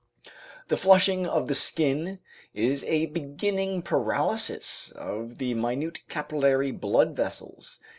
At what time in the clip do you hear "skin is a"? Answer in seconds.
1.53-3.05